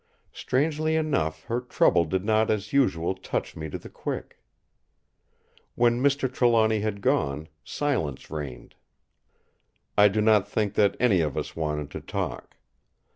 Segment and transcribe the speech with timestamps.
[0.33, 4.39] Strangely enough her trouble did not as usual touch me to the quick.
[5.75, 6.27] When Mr.
[6.27, 8.73] Trelawny had gone, silence reigned.
[9.95, 12.57] I do not think that any of us wanted to talk.